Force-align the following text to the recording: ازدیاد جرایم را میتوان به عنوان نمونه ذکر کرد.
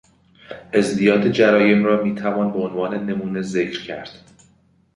ازدیاد 0.73 1.31
جرایم 1.31 1.85
را 1.85 2.03
میتوان 2.03 2.51
به 2.53 2.59
عنوان 2.59 3.05
نمونه 3.05 3.41
ذکر 3.41 3.83
کرد. 3.87 4.31